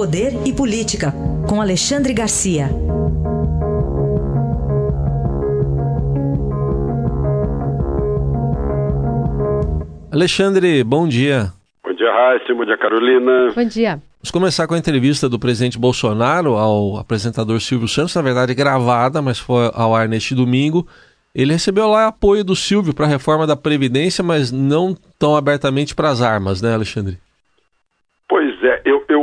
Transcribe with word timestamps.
Poder 0.00 0.32
e 0.46 0.52
Política, 0.54 1.12
com 1.46 1.60
Alexandre 1.60 2.14
Garcia. 2.14 2.70
Alexandre, 10.10 10.82
bom 10.82 11.06
dia. 11.06 11.52
Bom 11.84 11.92
dia, 11.92 12.10
Raíssa. 12.10 12.54
Bom 12.54 12.64
dia, 12.64 12.78
Carolina. 12.78 13.52
Bom 13.54 13.64
dia. 13.66 14.00
Vamos 14.22 14.30
começar 14.32 14.66
com 14.66 14.72
a 14.72 14.78
entrevista 14.78 15.28
do 15.28 15.38
presidente 15.38 15.78
Bolsonaro 15.78 16.56
ao 16.56 16.96
apresentador 16.96 17.60
Silvio 17.60 17.86
Santos, 17.86 18.14
na 18.14 18.22
verdade 18.22 18.54
gravada, 18.54 19.20
mas 19.20 19.38
foi 19.38 19.70
ao 19.74 19.94
ar 19.94 20.08
neste 20.08 20.34
domingo. 20.34 20.88
Ele 21.34 21.52
recebeu 21.52 21.86
lá 21.86 22.06
apoio 22.06 22.42
do 22.42 22.56
Silvio 22.56 22.94
para 22.94 23.04
a 23.04 23.10
reforma 23.10 23.46
da 23.46 23.54
Previdência, 23.54 24.24
mas 24.24 24.50
não 24.50 24.96
tão 25.18 25.36
abertamente 25.36 25.94
para 25.94 26.08
as 26.08 26.22
armas, 26.22 26.62
né, 26.62 26.72
Alexandre? 26.72 27.18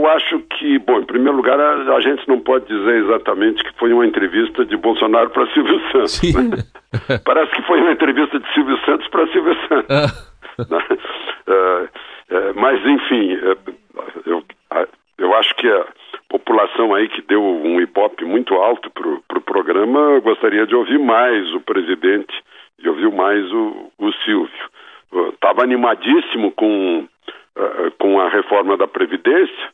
É, 0.08 0.10
eu, 0.10 0.12
acho 0.12 0.40
que, 0.58 0.80
bom, 0.80 1.00
em 1.00 1.06
primeiro 1.06 1.36
lugar, 1.36 1.60
a, 1.60 1.96
a 1.96 2.02
gente 2.02 2.28
não 2.28 2.40
pode 2.40 2.66
dizer 2.66 3.04
exatamente 3.04 3.64
que 3.64 3.78
foi 3.78 3.94
uma 3.94 4.06
entrevista 4.06 4.66
de 4.66 4.78
Bolsonaro 4.78 5.30
para 5.30 5.48
Silvio 5.54 5.80
Santos. 5.92 6.12
Sim. 6.14 6.50
Né? 6.50 6.58
Parece 7.26 7.52
que 7.52 7.62
foi 7.64 7.82
uma 7.82 7.92
entrevista 7.92 8.40
de 8.40 8.54
Silvio 8.54 8.78
Santos 8.86 9.08
para 9.10 9.28
Silvio 9.28 9.56
Santos. 9.68 9.96
uh, 10.60 11.84
uh, 11.84 12.54
mas, 12.56 12.86
enfim, 12.86 13.36
uh, 13.36 13.58
eu, 14.26 14.44
eu 15.18 15.36
acho 15.36 15.56
que 15.56 15.68
a 15.70 15.86
população 16.30 16.94
aí 16.94 17.08
que 17.10 17.22
deu 17.22 17.44
um 17.44 17.80
ibope 17.82 18.26
muito 18.26 18.54
alto 18.56 18.90
para 18.92 19.08
o 19.08 19.22
pro 19.28 19.42
programa 19.42 20.20
gostaria 20.20 20.66
de 20.66 20.76
ouvir 20.76 21.00
mais 21.00 21.54
o 21.54 21.62
presidente, 21.62 22.34
de 22.80 22.90
ouvir 22.90 23.12
mais 23.12 23.52
o, 23.52 23.92
o 23.98 24.12
Silvio. 24.24 24.70
Estava 25.34 25.64
animadíssimo 25.64 26.52
com 26.52 27.08
uh, 27.58 27.92
com 27.98 28.20
a 28.20 28.30
reforma 28.30 28.78
da 28.78 28.88
Previdência, 28.88 29.70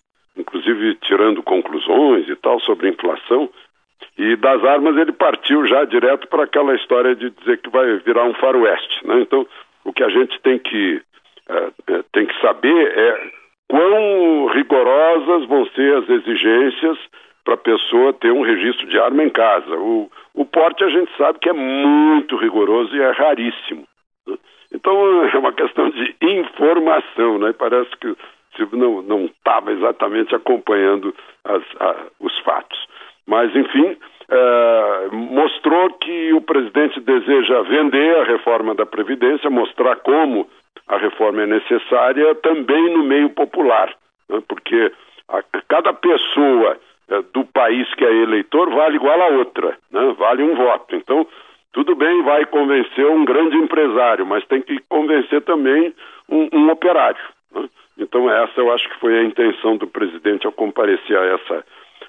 inclusive 0.64 0.96
tirando 1.02 1.44
conclusões 1.44 2.28
e 2.30 2.36
tal 2.36 2.60
sobre 2.62 2.90
inflação. 2.90 3.50
E 4.18 4.36
das 4.36 4.64
armas 4.64 4.96
ele 4.98 5.12
partiu 5.12 5.66
já 5.66 5.86
direto 5.86 6.28
para 6.28 6.44
aquela 6.44 6.76
história 6.76 7.16
de 7.16 7.30
dizer 7.30 7.58
que 7.60 7.70
vai 7.70 7.98
virar 7.98 8.26
um 8.26 8.34
faroeste. 8.36 9.06
Né? 9.08 9.22
Então, 9.22 9.46
o 9.84 9.92
que 9.92 10.04
a 10.04 10.10
gente 10.10 10.40
tem 10.42 10.60
que, 10.60 11.02
uh, 11.50 12.04
tem 12.12 12.26
que 12.26 12.40
saber 12.40 12.98
é 12.98 13.32
quão 13.68 14.48
rigorosas 14.54 15.48
vão 15.48 15.66
ser 15.68 15.98
as 15.98 16.10
exigências 16.10 16.98
para 17.44 17.56
a 17.56 17.58
pessoa 17.58 18.14
ter 18.14 18.32
um 18.32 18.42
registro 18.42 18.88
de 18.88 18.98
arma 19.00 19.24
em 19.24 19.30
casa. 19.30 19.76
O, 19.76 20.10
o 20.34 20.46
porte 20.46 20.84
a 20.84 20.90
gente 20.90 21.12
sabe 21.18 21.40
que 21.40 21.50
é 21.50 21.54
muito 21.54 22.38
rigoroso 22.38 22.96
e 22.96 23.02
é 23.02 23.12
raríssimo. 23.12 23.86
Então 24.72 25.26
é 25.26 25.38
uma 25.38 25.54
questão 25.54 25.90
de 25.90 26.16
informação, 26.22 27.40
né? 27.40 27.54
Parece 27.54 27.90
que 27.98 28.16
não 28.72 29.02
não 29.02 29.26
estava 29.26 29.72
exatamente 29.72 30.34
acompanhando 30.36 31.14
as, 31.44 31.64
a, 31.80 31.96
os 32.20 32.38
fatos. 32.40 32.88
Mas 33.26 33.56
enfim, 33.56 33.98
é, 34.30 35.08
mostrou 35.12 35.92
que 35.92 36.34
o 36.34 36.42
presidente 36.42 37.00
deseja 37.00 37.62
vender 37.64 38.18
a 38.18 38.24
reforma 38.24 38.76
da 38.76 38.86
previdência, 38.86 39.50
mostrar 39.50 39.96
como 39.98 40.50
a 40.88 40.98
reforma 40.98 41.44
é 41.44 41.46
necessária 41.46 42.36
também 42.36 42.94
no 42.94 43.04
meio 43.04 43.30
popular, 43.30 43.94
né? 44.30 44.42
porque 44.48 44.92
a, 45.30 45.42
cada 45.68 45.94
pessoa 45.94 46.78
é, 47.10 47.22
do 47.34 47.46
país 47.46 47.92
que 47.96 48.06
é 48.06 48.14
eleitor 48.14 48.70
vale 48.72 48.96
igual 48.96 49.22
a 49.22 49.28
outra, 49.28 49.78
né? 49.92 50.16
vale 50.18 50.44
um 50.44 50.56
voto. 50.56 50.96
Então 50.96 51.28
tudo 51.74 51.96
bem, 51.96 52.22
vai 52.22 52.46
convencer 52.46 53.06
um 53.08 53.26
grande 53.26 53.58
empresário, 53.58 54.26
mas 54.26 54.46
tem 54.46 54.62
que 54.62 54.80
convencer 54.88 55.42
também 55.42 55.94
um, 56.30 56.48
um 56.54 56.70
operário. 56.70 57.22
Né? 57.54 57.70
Então, 57.98 58.30
essa 58.30 58.60
eu 58.60 58.72
acho 58.74 58.88
que 58.90 59.00
foi 59.00 59.18
a 59.18 59.24
intenção 59.24 59.78
do 59.78 59.88
presidente 59.88 60.46
ao 60.46 60.52
comparecer 60.52 61.18
a 61.18 61.26
essa, 61.26 61.66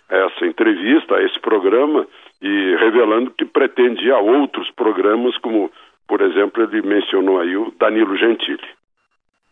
a 0.08 0.16
essa 0.16 0.46
entrevista, 0.46 1.16
a 1.16 1.22
esse 1.22 1.38
programa, 1.40 2.06
e 2.40 2.76
revelando 2.76 3.30
que 3.30 3.44
pretendia 3.44 4.16
outros 4.18 4.70
programas, 4.72 5.36
como, 5.38 5.70
por 6.06 6.20
exemplo, 6.20 6.62
ele 6.62 6.83
mencionou 6.83 7.40
aí 7.40 7.56
o 7.56 7.72
Danilo 7.78 8.16
Gentili. 8.16 8.68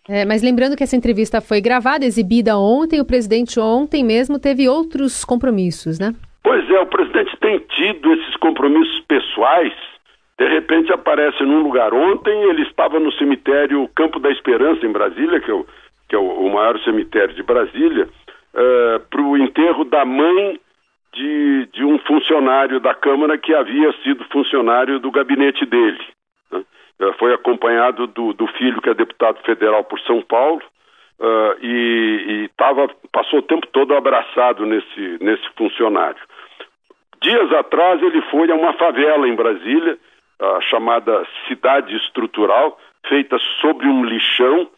É, 0.09 0.25
mas 0.25 0.43
lembrando 0.43 0.77
que 0.77 0.83
essa 0.83 0.97
entrevista 0.97 1.41
foi 1.41 1.61
gravada, 1.61 2.05
exibida 2.05 2.59
ontem, 2.59 3.01
o 3.01 3.07
presidente 3.07 3.61
ontem 3.61 4.05
mesmo 4.05 4.39
teve 4.39 4.69
outros 4.69 5.25
compromissos, 5.25 5.99
né? 6.01 6.13
Pois 6.43 6.69
é, 6.69 6.81
o 6.81 6.87
presidente 6.87 7.37
tem 7.39 7.61
tido 7.61 8.13
esses 8.15 8.37
compromissos 8.39 9.01
pessoais 9.07 9.73
de 10.43 10.49
repente 10.49 10.93
aparece 10.93 11.43
num 11.45 11.63
lugar. 11.63 11.95
Ontem 11.95 12.43
ele 12.51 12.63
estava 12.63 12.99
no 12.99 13.13
cemitério 13.13 13.89
Campo 13.95 14.19
da 14.19 14.31
Esperança, 14.31 14.85
em 14.85 14.91
Brasília, 14.91 15.41
que 15.41 15.53
o, 15.53 15.65
que 16.13 16.17
é 16.17 16.19
o, 16.19 16.25
o 16.25 16.53
maior 16.53 16.79
cemitério 16.81 17.35
de 17.35 17.43
Brasília, 17.43 18.05
uh, 18.05 18.59
eh, 18.59 18.99
para 19.09 19.23
o 19.23 19.35
enterro 19.35 19.83
da 19.83 20.05
mãe 20.05 20.61
de, 21.15 21.67
de 21.73 21.83
um 21.87 21.99
funcionário 22.01 22.79
da 22.81 22.95
Câmara 22.95 23.39
que 23.39 23.55
havia 23.55 23.91
sido 24.03 24.23
funcionário 24.27 25.01
do 25.01 25.11
gabinete 25.11 25.65
dele. 25.65 26.05
Né? 26.51 26.63
Uh, 27.01 27.15
foi 27.15 27.33
acompanhado 27.33 28.07
do, 28.07 28.35
do, 28.35 28.47
filho, 28.49 28.83
que 28.83 28.91
é 28.91 28.95
deputado 28.95 29.39
federal 29.43 29.85
por 29.85 29.99
São 30.01 30.21
Paulo, 30.21 30.61
uh, 31.19 31.57
e, 31.63 32.45
e 32.45 32.49
tava, 32.59 32.91
passou 33.11 33.39
o 33.39 33.49
tempo 33.49 33.67
todo 33.69 33.97
abraçado 33.97 34.67
nesse, 34.67 35.17
nesse 35.19 35.49
funcionário. 35.57 36.21
Dias 37.23 37.51
atrás 37.55 38.03
ele 38.03 38.21
foi 38.31 38.51
a 38.51 38.55
uma 38.55 38.75
favela 38.75 39.27
em 39.27 39.35
Brasília 39.35 39.97
a 40.39 40.61
chamada 40.61 41.25
cidade 41.49 41.97
estrutural, 41.97 42.77
feita 43.07 43.39
sobre 43.63 43.87
um 43.87 44.05
lixão, 44.05 44.69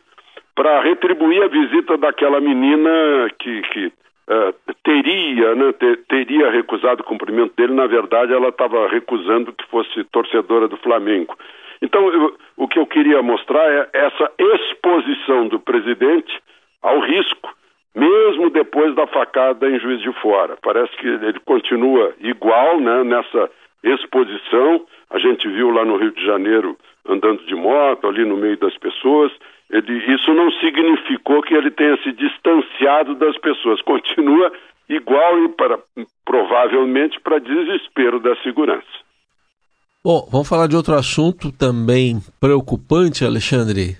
para 0.54 0.80
retribuir 0.80 1.42
a 1.42 1.48
visita 1.48 1.96
daquela 1.96 2.40
menina 2.40 2.90
que, 3.38 3.62
que 3.62 3.86
uh, 3.86 4.74
teria, 4.82 5.54
né, 5.54 5.72
ter, 5.72 5.98
teria 6.08 6.50
recusado 6.50 7.02
o 7.02 7.06
cumprimento 7.06 7.54
dele. 7.56 7.74
Na 7.74 7.86
verdade, 7.86 8.32
ela 8.32 8.48
estava 8.48 8.88
recusando 8.88 9.52
que 9.52 9.66
fosse 9.66 10.04
torcedora 10.04 10.68
do 10.68 10.76
Flamengo. 10.76 11.36
Então, 11.82 12.08
eu, 12.12 12.36
o 12.56 12.68
que 12.68 12.78
eu 12.78 12.86
queria 12.86 13.22
mostrar 13.22 13.64
é 13.68 13.88
essa 13.92 14.30
exposição 14.38 15.48
do 15.48 15.58
presidente 15.58 16.40
ao 16.82 17.00
risco, 17.00 17.54
mesmo 17.94 18.50
depois 18.50 18.94
da 18.94 19.06
facada 19.06 19.68
em 19.68 19.78
Juiz 19.78 20.00
de 20.00 20.12
Fora. 20.20 20.56
Parece 20.62 20.96
que 20.96 21.06
ele 21.06 21.40
continua 21.40 22.14
igual 22.20 22.80
né, 22.80 23.04
nessa 23.04 23.50
exposição. 23.82 24.86
A 25.10 25.18
gente 25.18 25.48
viu 25.48 25.70
lá 25.70 25.84
no 25.84 25.96
Rio 25.96 26.12
de 26.12 26.24
Janeiro 26.24 26.76
andando 27.06 27.44
de 27.44 27.54
moto, 27.54 28.06
ali 28.06 28.24
no 28.24 28.36
meio 28.36 28.56
das 28.56 28.76
pessoas. 28.78 29.32
Ele, 29.70 30.14
isso 30.14 30.32
não 30.32 30.50
significou 30.52 31.42
que 31.42 31.54
ele 31.54 31.70
tenha 31.70 31.96
se 32.02 32.12
distanciado 32.12 33.14
das 33.14 33.36
pessoas. 33.38 33.80
Continua 33.82 34.52
igual 34.88 35.44
e 35.44 35.48
para, 35.48 35.78
provavelmente 36.24 37.20
para 37.20 37.38
desespero 37.38 38.20
da 38.20 38.36
segurança. 38.36 39.04
Bom, 40.04 40.28
vamos 40.30 40.48
falar 40.48 40.66
de 40.68 40.76
outro 40.76 40.94
assunto 40.94 41.50
também 41.50 42.20
preocupante, 42.38 43.24
Alexandre. 43.24 43.96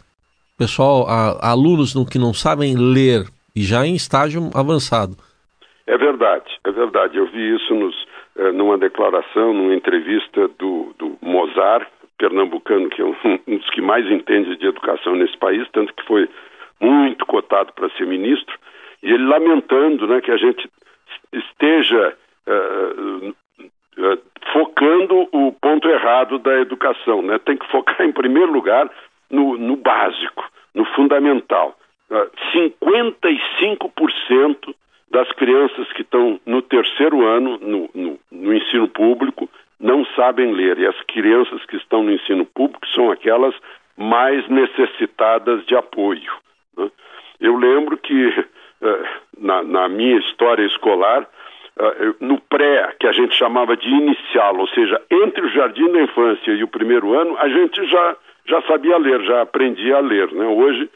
Pessoal, 0.58 1.06
a, 1.08 1.50
alunos 1.50 1.94
no, 1.94 2.04
que 2.04 2.18
não 2.18 2.34
sabem 2.34 2.76
ler 2.76 3.24
e 3.56 3.62
já 3.62 3.86
em 3.86 3.94
estágio 3.94 4.50
avançado. 4.54 5.16
É 5.86 5.96
verdade, 5.96 6.44
é 6.64 6.70
verdade. 6.70 7.16
Eu 7.16 7.26
vi 7.30 7.56
isso 7.56 7.74
nos, 7.74 7.94
eh, 8.36 8.52
numa 8.52 8.76
declaração, 8.76 9.54
numa 9.54 9.74
entrevista 9.74 10.48
do, 10.58 10.94
do 10.98 11.16
Mozart, 11.22 11.88
pernambucano, 12.18 12.88
que 12.88 13.02
é 13.02 13.04
um, 13.04 13.14
dos 13.46 13.70
que 13.70 13.80
mais 13.80 14.04
entende 14.10 14.56
de 14.56 14.66
educação 14.66 15.14
nesse 15.14 15.36
país, 15.36 15.68
tanto 15.72 15.94
que 15.94 16.04
foi 16.04 16.28
muito 16.80 17.24
cotado 17.26 17.72
para 17.72 17.88
ser 17.90 18.04
ministro, 18.06 18.58
e 19.02 19.12
ele 19.12 19.26
lamentando 19.26 20.06
né, 20.06 20.20
que 20.20 20.30
a 20.30 20.36
gente 20.36 20.70
esteja 21.32 22.16
uh, 22.46 23.28
uh, 23.28 23.34
focando 24.52 25.28
o 25.32 25.50
ponto 25.52 25.88
errado 25.88 26.38
da 26.38 26.60
educação. 26.60 27.22
Né? 27.22 27.38
Tem 27.38 27.56
que 27.56 27.66
focar, 27.70 28.02
em 28.02 28.12
primeiro 28.12 28.52
lugar, 28.52 28.90
no, 29.30 29.56
no 29.56 29.76
básico, 29.76 30.44
no 30.74 30.84
fundamental. 30.86 31.78
Uh, 32.10 32.28
55% 32.54 34.74
das 35.10 35.30
crianças 35.32 35.90
que 35.92 36.02
estão 36.02 36.38
no 36.44 36.60
terceiro 36.60 37.24
ano 37.24 37.56
no, 37.58 37.88
no, 37.94 38.18
no, 38.32 38.52
ensino 38.52 38.88
público 38.88 39.48
não 39.80 40.04
sabem 40.16 40.52
ler. 40.52 40.78
E 40.78 40.86
as 40.86 41.00
crianças 41.02 41.64
que 41.66 41.76
estão 41.76 42.02
no 42.02 42.12
ensino 42.12 42.44
público 42.44 42.86
são 42.88 43.10
aquelas 43.10 43.54
mais 43.96 44.46
necessitadas 44.48 45.64
de 45.66 45.76
apoio. 45.76 46.32
Né? 46.76 46.90
Eu 47.40 47.56
lembro 47.56 47.96
que 47.96 48.28
uh, 48.28 49.06
na, 49.38 49.62
na, 49.62 49.88
minha 49.88 50.18
história 50.18 50.64
escolar, 50.64 51.22
uh, 51.22 52.16
no 52.20 52.40
pré, 52.40 52.94
que 52.98 53.06
a 53.06 53.12
gente 53.12 53.34
chamava 53.36 53.76
de 53.76 53.88
inicial, 53.88 54.56
ou 54.56 54.68
seja, 54.68 55.00
entre 55.10 55.44
o 55.44 55.50
jardim 55.50 55.90
da 55.92 56.02
infância 56.02 56.52
e 56.52 56.62
o 56.64 56.68
primeiro 56.68 57.12
ano, 57.18 57.36
a 57.38 57.48
gente 57.48 57.84
já, 57.86 58.16
já 58.46 58.62
sabia 58.62 58.96
ler, 58.96 59.22
já 59.22 59.42
aprendia 59.42 59.96
a 59.96 60.00
ler. 60.00 60.32
Né? 60.32 60.46
Hoje, 60.46 60.90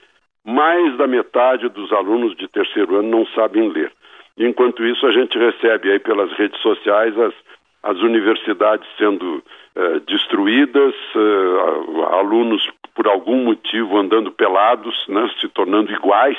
mais 0.44 0.96
da 0.96 1.06
metade 1.06 1.68
dos 1.68 1.92
alunos 1.92 2.34
de 2.36 2.48
terceiro 2.48 2.96
ano 2.96 3.08
não 3.08 3.26
sabem 3.28 3.68
ler. 3.68 3.92
Enquanto 4.38 4.84
isso, 4.84 5.04
a 5.04 5.10
gente 5.10 5.36
recebe 5.36 5.90
aí 5.90 5.98
pelas 5.98 6.32
redes 6.32 6.60
sociais 6.62 7.16
as, 7.18 7.34
as 7.82 7.98
universidades 7.98 8.86
sendo 8.96 9.42
eh, 9.76 10.00
destruídas, 10.06 10.94
eh, 11.14 12.18
alunos 12.18 12.68
por 12.94 13.06
algum 13.06 13.44
motivo 13.44 13.98
andando 13.98 14.32
pelados, 14.32 14.94
né, 15.08 15.30
se 15.40 15.48
tornando 15.48 15.92
iguais 15.92 16.38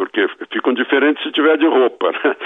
porque 0.00 0.26
ficam 0.50 0.72
diferentes 0.72 1.22
se 1.22 1.32
tiver 1.32 1.58
de 1.58 1.66
roupa. 1.66 2.10
Né? 2.12 2.36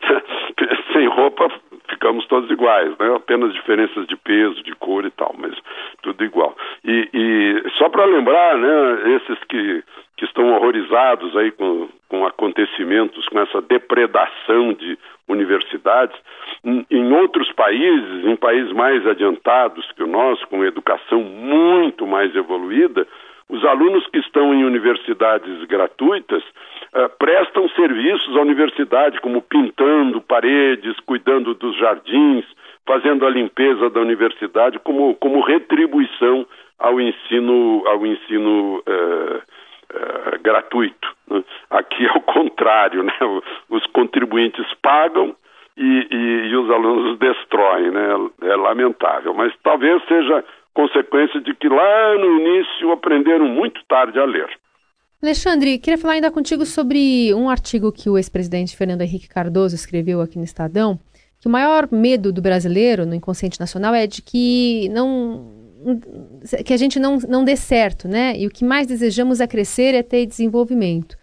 Sem 0.92 1.06
roupa 1.08 1.50
ficamos 1.88 2.26
todos 2.26 2.50
iguais, 2.50 2.96
né? 2.98 3.14
apenas 3.14 3.52
diferenças 3.52 4.06
de 4.06 4.16
peso, 4.16 4.62
de 4.62 4.74
cor 4.76 5.04
e 5.04 5.10
tal, 5.10 5.34
mas 5.38 5.54
tudo 6.02 6.24
igual. 6.24 6.56
E, 6.84 7.08
e 7.12 7.70
só 7.78 7.88
para 7.88 8.04
lembrar, 8.04 8.56
né, 8.56 9.16
esses 9.16 9.38
que, 9.44 9.84
que 10.16 10.24
estão 10.24 10.52
horrorizados 10.52 11.36
aí 11.36 11.50
com, 11.50 11.88
com 12.08 12.26
acontecimentos, 12.26 13.28
com 13.28 13.40
essa 13.40 13.60
depredação 13.60 14.72
de 14.72 14.98
universidades, 15.28 16.16
em, 16.64 16.84
em 16.90 17.12
outros 17.12 17.50
países, 17.52 18.24
em 18.24 18.36
países 18.36 18.72
mais 18.72 19.06
adiantados 19.06 19.90
que 19.92 20.02
o 20.02 20.06
nosso, 20.06 20.46
com 20.48 20.64
educação 20.64 21.22
muito 21.22 22.06
mais 22.06 22.34
evoluída, 22.34 23.06
os 23.50 23.64
alunos 23.64 24.06
que 24.06 24.18
estão 24.18 24.54
em 24.54 24.64
universidades 24.64 25.64
gratuitas 25.64 26.42
uh, 26.42 27.08
prestam 27.18 27.68
serviços 27.70 28.36
à 28.36 28.40
universidade, 28.40 29.20
como 29.20 29.42
pintando 29.42 30.20
paredes, 30.20 30.98
cuidando 31.00 31.54
dos 31.54 31.76
jardins, 31.76 32.44
fazendo 32.86 33.26
a 33.26 33.30
limpeza 33.30 33.90
da 33.90 34.00
universidade, 34.00 34.78
como, 34.78 35.14
como 35.16 35.40
retribuição 35.40 36.46
ao 36.78 37.00
ensino, 37.00 37.82
ao 37.86 38.06
ensino 38.06 38.78
uh, 38.78 39.36
uh, 39.36 40.42
gratuito. 40.42 41.08
Né? 41.28 41.42
Aqui 41.70 42.06
é 42.06 42.12
o 42.12 42.20
contrário, 42.20 43.02
né? 43.02 43.14
os 43.68 43.84
contribuintes 43.86 44.66
pagam 44.80 45.34
e, 45.76 46.06
e, 46.10 46.48
e 46.50 46.56
os 46.56 46.70
alunos 46.70 47.18
destroem, 47.18 47.90
né? 47.90 48.08
é 48.42 48.54
lamentável, 48.54 49.34
mas 49.34 49.52
talvez 49.62 50.00
seja 50.06 50.44
consequência 50.74 51.40
de 51.40 51.54
que 51.54 51.68
lá 51.68 52.14
no 52.18 52.40
início 52.40 52.92
aprenderam 52.92 53.46
muito 53.46 53.80
tarde 53.88 54.18
a 54.18 54.24
ler. 54.24 54.48
Alexandre, 55.22 55.78
queria 55.78 55.98
falar 55.98 56.14
ainda 56.14 56.30
contigo 56.30 56.64
sobre 56.64 57.34
um 57.34 57.50
artigo 57.50 57.92
que 57.92 58.08
o 58.08 58.16
ex-presidente 58.16 58.76
Fernando 58.76 59.02
Henrique 59.02 59.28
Cardoso 59.28 59.74
escreveu 59.74 60.20
aqui 60.20 60.38
no 60.38 60.44
Estadão, 60.44 60.98
que 61.38 61.46
o 61.46 61.50
maior 61.50 61.88
medo 61.92 62.32
do 62.32 62.40
brasileiro 62.40 63.04
no 63.04 63.14
inconsciente 63.14 63.60
nacional 63.60 63.94
é 63.94 64.06
de 64.06 64.22
que 64.22 64.88
não 64.90 65.58
que 66.64 66.74
a 66.74 66.76
gente 66.76 66.98
não, 66.98 67.16
não 67.16 67.42
dê 67.42 67.56
certo, 67.56 68.06
né? 68.06 68.34
E 68.36 68.46
o 68.46 68.50
que 68.50 68.64
mais 68.64 68.86
desejamos 68.86 69.40
é 69.40 69.46
crescer, 69.46 69.94
é 69.94 70.02
ter 70.02 70.26
desenvolvimento. 70.26 71.16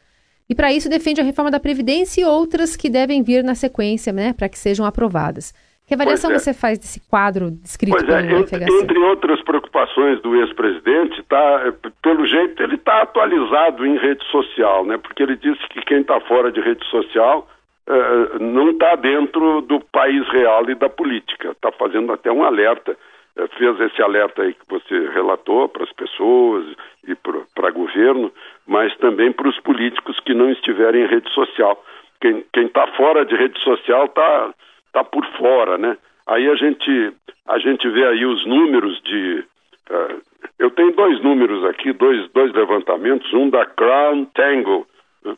E 0.50 0.56
para 0.56 0.74
isso 0.74 0.90
defende 0.90 1.22
a 1.22 1.24
reforma 1.24 1.52
da 1.52 1.60
Previdência 1.60 2.22
e 2.22 2.26
outras 2.26 2.76
que 2.76 2.90
devem 2.90 3.22
vir 3.22 3.44
na 3.44 3.54
sequência, 3.54 4.14
né, 4.14 4.34
para 4.34 4.48
que 4.48 4.58
sejam 4.58 4.86
aprovadas. 4.86 5.54
Que 5.88 5.94
avaliação 5.94 6.31
é. 6.31 6.38
você 6.38 6.54
faz 6.54 6.78
desse 6.78 7.00
quadro 7.10 7.50
descrito 7.50 7.95
pois 7.95 8.10
é, 8.10 8.22
pelo 8.28 8.39
entre, 8.39 8.63
entre 8.81 9.00
outras 9.00 9.42
preocupações 9.42 10.22
do 10.22 10.36
ex-presidente, 10.36 11.24
tá, 11.24 11.74
pelo 12.01 12.25
jeito 12.25 12.62
ele 12.62 12.75
está 12.75 13.04
atualizado 13.04 13.86
em 13.86 13.98
rede 13.98 14.24
social, 14.25 14.86
né? 14.86 14.98
Porque 14.98 15.24
ele 15.24 15.38
disse 15.38 15.66
que 15.69 15.80
quem 15.84 16.01
está 16.01 16.19
fora 16.19 16.51
de 16.51 16.60
rede 16.60 16.86
social 16.88 17.48
uh, 17.88 18.44
não 18.44 18.72
está 18.72 18.95
dentro 18.98 19.62
do 19.62 19.80
país 19.80 20.28
real 20.28 20.69
e 20.69 20.75
da 20.75 20.89
política. 20.89 21.51
Está 21.51 21.72
fazendo 21.72 22.12
até 22.12 22.30
um 22.33 22.44
alerta. 22.44 22.92
Uh, 23.38 23.48
fez 23.57 23.80
esse 23.80 24.01
alerta 24.01 24.42
aí 24.42 24.54
que 24.54 24.68
você 24.68 25.10
relatou 25.13 25.69
para 25.69 25.86
as 25.86 25.94
pessoas 25.94 26.66
e 27.07 27.16
para 27.16 27.72
governo, 27.72 28.30
mas 28.68 28.94
também 28.98 29.31
para 29.31 29.48
os 29.48 29.57
políticos 29.62 30.19
que 30.19 30.33
não 30.33 30.51
estiverem 30.51 31.06
em 31.06 31.07
rede 31.07 31.30
social. 31.31 31.81
Quem 32.19 32.44
está 32.54 32.88
fora 32.88 33.25
de 33.25 33.38
rede 33.38 33.57
social 33.62 34.06
está 34.07 34.54
está 34.98 35.04
por 35.04 35.26
fora, 35.38 35.78
né? 35.78 35.98
Aí 36.26 36.50
a 36.50 36.56
gente 36.56 37.14
a 37.48 37.60
gente 37.60 37.88
vê 37.90 38.06
aí 38.06 38.26
os 38.26 38.46
números 38.46 39.00
de 39.04 39.46
uh, 39.90 40.22
eu 40.60 40.72
tenho 40.72 40.92
dois 40.94 41.22
números 41.22 41.64
aqui, 41.66 41.94
dois, 41.94 42.30
dois 42.32 42.52
levantamentos, 42.54 43.32
um 43.34 43.50
da 43.50 43.66
Crown 43.66 44.26
Tango, 44.34 44.88
né? 45.24 45.36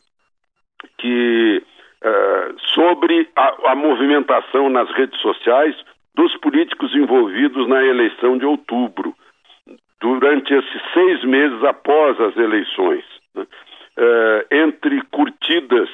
que 0.98 1.62
uh, 2.04 2.60
sobre 2.74 3.30
a, 3.36 3.72
a 3.72 3.76
movimentação 3.76 4.70
nas 4.70 4.90
redes 4.92 5.20
sociais 5.22 5.76
dos 6.16 6.36
políticos 6.38 6.96
envolvidos 6.96 7.68
na 7.68 7.84
eleição 7.84 8.38
de 8.38 8.46
outubro, 8.46 9.14
durante 10.02 10.54
esses 10.54 10.82
seis 10.94 11.24
meses 11.24 11.64
após 11.64 12.20
as 12.20 12.36
eleições. 12.38 13.04
Né? 13.36 13.46
Uh, 13.98 14.56
entre 14.56 15.02
curtidas 15.12 15.90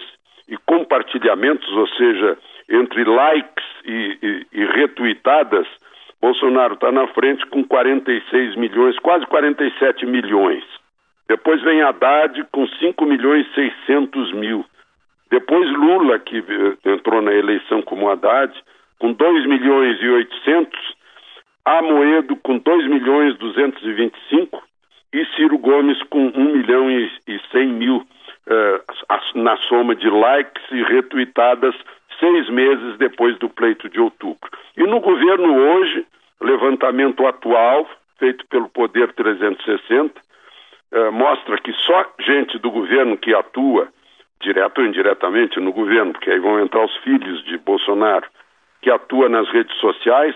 e 0.47 0.55
compartilhamentos, 0.57 1.67
ou 1.73 1.87
seja, 1.89 2.37
entre 2.75 3.03
likes 3.03 3.65
e, 3.85 4.17
e, 4.21 4.47
e 4.53 4.65
retweetadas, 4.65 5.67
Bolsonaro 6.21 6.73
está 6.73 6.91
na 6.91 7.07
frente 7.07 7.45
com 7.47 7.63
46 7.63 8.55
milhões, 8.55 8.97
quase 8.99 9.25
47 9.27 10.05
milhões. 10.05 10.63
Depois 11.27 11.61
vem 11.61 11.81
Haddad 11.81 12.43
com 12.51 12.67
5 12.67 13.05
milhões 13.05 13.47
e 13.51 13.71
600 13.85 14.33
mil. 14.33 14.65
Depois 15.29 15.69
Lula, 15.71 16.19
que 16.19 16.43
entrou 16.85 17.21
na 17.21 17.33
eleição 17.33 17.81
como 17.81 18.09
Haddad, 18.09 18.53
com 18.99 19.11
2 19.11 19.45
milhões 19.45 20.01
e 20.01 20.07
800. 20.07 20.95
Amoedo 21.65 22.35
com 22.37 22.57
2 22.59 22.87
milhões 22.87 23.35
e 23.35 23.39
225 23.39 24.63
e 25.13 25.25
Ciro 25.35 25.57
Gomes 25.57 26.01
com 26.09 26.27
1 26.27 26.43
milhão 26.53 26.91
e 26.91 27.39
100 27.51 27.67
mil 27.67 27.97
uh, 27.97 29.39
na 29.39 29.57
soma 29.57 29.95
de 29.95 30.09
likes 30.09 30.63
e 30.71 30.83
retweetadas 30.83 31.75
seis 32.19 32.49
meses 32.49 32.97
depois 32.97 33.37
do 33.39 33.49
pleito 33.49 33.89
de 33.89 33.99
outubro. 33.99 34.49
E 34.77 34.83
no 34.83 34.99
governo 34.99 35.55
hoje, 35.55 36.05
levantamento 36.41 37.25
atual, 37.25 37.89
feito 38.19 38.45
pelo 38.47 38.69
Poder 38.69 39.13
360, 39.13 40.13
eh, 40.91 41.09
mostra 41.11 41.57
que 41.57 41.73
só 41.73 42.05
gente 42.19 42.57
do 42.59 42.71
governo 42.71 43.17
que 43.17 43.33
atua, 43.33 43.89
direto 44.41 44.79
ou 44.79 44.87
indiretamente 44.87 45.59
no 45.59 45.71
governo, 45.71 46.13
porque 46.13 46.31
aí 46.31 46.39
vão 46.39 46.59
entrar 46.59 46.85
os 46.85 46.95
filhos 46.97 47.43
de 47.45 47.57
Bolsonaro, 47.57 48.27
que 48.81 48.89
atua 48.89 49.29
nas 49.29 49.49
redes 49.49 49.75
sociais. 49.77 50.35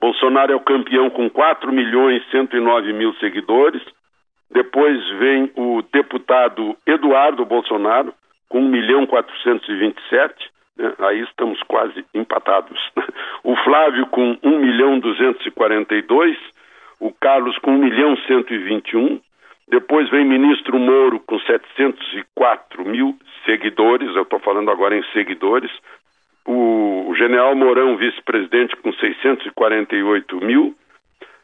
Bolsonaro 0.00 0.52
é 0.52 0.56
o 0.56 0.60
campeão 0.60 1.10
com 1.10 1.28
4 1.28 1.72
milhões 1.72 2.22
e 2.22 2.30
109 2.30 2.92
mil 2.92 3.14
seguidores. 3.14 3.82
Depois 4.50 5.08
vem 5.18 5.50
o 5.56 5.82
deputado 5.92 6.76
Eduardo 6.86 7.44
Bolsonaro, 7.44 8.12
com 8.48 8.60
1 8.60 8.68
milhão 8.68 9.06
427. 9.06 10.49
Né? 10.76 10.92
Aí 10.98 11.20
estamos 11.20 11.62
quase 11.64 12.04
empatados. 12.14 12.78
O 13.42 13.56
Flávio 13.56 14.06
com 14.08 14.36
1 14.42 14.58
milhão 14.58 14.98
242, 14.98 16.36
o 17.00 17.10
Carlos 17.10 17.56
com 17.58 17.70
1 17.70 17.78
milhão 17.78 18.14
121, 18.26 19.18
depois 19.68 20.10
vem 20.10 20.26
ministro 20.26 20.78
Moro 20.78 21.20
com 21.20 21.38
704 21.40 22.84
mil 22.84 23.18
seguidores, 23.46 24.14
eu 24.14 24.22
estou 24.22 24.38
falando 24.40 24.70
agora 24.70 24.94
em 24.94 25.02
seguidores, 25.12 25.70
o, 26.46 27.14
general 27.16 27.54
Mourão, 27.54 27.96
vice-presidente, 27.96 28.76
com 28.76 28.92
648 28.92 30.36
mil, 30.44 30.74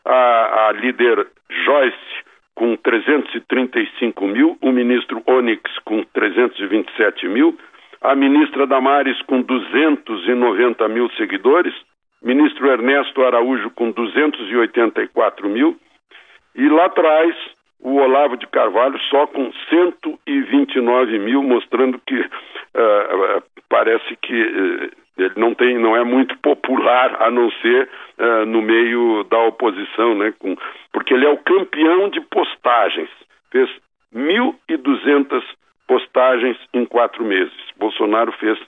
a, 0.04 0.68
a 0.68 0.72
líder 0.72 1.26
Joyce 1.64 2.24
com 2.54 2.74
335 2.76 4.26
mil, 4.26 4.56
o 4.62 4.72
ministro 4.72 5.22
Onyx 5.26 5.62
com 5.84 6.02
327 6.02 7.28
mil, 7.28 7.56
a 8.00 8.14
ministra 8.14 8.66
Damares 8.66 9.20
com 9.22 9.42
290 9.42 10.88
mil 10.88 11.10
seguidores, 11.12 11.74
ministro 12.22 12.68
Ernesto 12.68 13.22
Araújo 13.24 13.70
com 13.70 13.90
284 13.90 15.48
mil, 15.48 15.76
e 16.54 16.68
lá 16.68 16.86
atrás 16.86 17.34
o 17.80 17.96
Olavo 17.96 18.36
de 18.36 18.46
Carvalho 18.46 18.98
só 19.10 19.26
com 19.26 19.52
129 19.70 21.18
mil, 21.18 21.42
mostrando 21.42 22.00
que 22.06 22.18
uh, 22.18 23.42
parece 23.68 24.16
que 24.22 24.42
uh, 24.42 24.90
ele 25.18 25.34
não 25.36 25.54
tem, 25.54 25.78
não 25.78 25.96
é 25.96 26.04
muito 26.04 26.36
popular 26.38 27.22
a 27.22 27.30
não 27.30 27.50
ser 27.62 27.88
uh, 28.18 28.46
no 28.46 28.62
meio 28.62 29.24
da 29.24 29.38
oposição, 29.44 30.14
né? 30.14 30.32
Com, 30.38 30.56
porque 30.92 31.14
ele 31.14 31.26
é 31.26 31.30
o 31.30 31.38
campeão 31.38 32.08
de 32.08 32.20
postagens, 32.22 33.10
fez 33.50 33.70
1.200 34.14 35.42
postagens 35.86 36.56
em 36.72 36.84
quatro 36.84 37.24
meses. 37.24 37.54
Bolsonaro 37.78 38.32
fez 38.32 38.58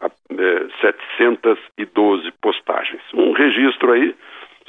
é, 0.00 0.66
712 0.80 2.30
postagens. 2.40 3.02
Um 3.14 3.32
registro 3.32 3.92
aí 3.92 4.14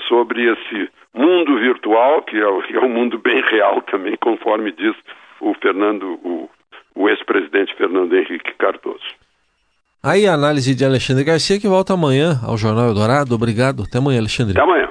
sobre 0.08 0.52
esse 0.52 0.90
mundo 1.14 1.58
virtual, 1.60 2.22
que 2.24 2.38
é, 2.38 2.42
é 2.76 2.80
um 2.80 2.90
mundo 2.90 3.20
bem 3.20 3.42
real 3.42 3.82
também, 3.84 4.16
conforme 4.18 4.72
diz 4.72 4.96
o 5.40 5.54
Fernando, 5.56 6.20
o, 6.24 6.50
o 6.96 7.10
ex-presidente 7.10 7.76
Fernando 7.76 8.16
Henrique 8.16 8.54
Cardoso. 8.58 9.06
Aí 10.02 10.26
a 10.26 10.34
análise 10.34 10.74
de 10.74 10.86
Alexandre 10.86 11.26
Garcia 11.26 11.60
que 11.60 11.68
volta 11.68 11.94
amanhã 11.94 12.40
ao 12.46 12.58
Jornal 12.58 12.88
Eldorado. 12.88 13.36
Obrigado. 13.36 13.84
Até 13.84 13.98
amanhã, 13.98 14.20
Alexandre. 14.20 14.54
Até 14.54 14.62
amanhã. 14.62 14.90